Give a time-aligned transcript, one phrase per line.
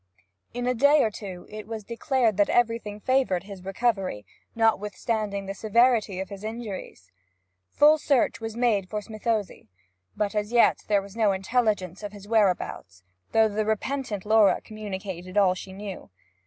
[0.51, 5.53] In a day or two it was declared that everything favoured his recovery, notwithstanding the
[5.53, 7.11] severity of his injuries.
[7.69, 9.67] Full search was made for Smithozzi,
[10.17, 15.37] but as yet there was no intelligence of his whereabouts, though the repentant Laura communicated
[15.37, 16.09] all she knew.